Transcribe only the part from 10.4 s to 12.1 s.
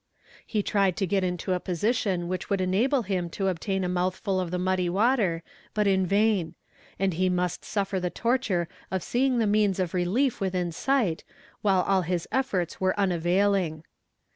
within sight, while all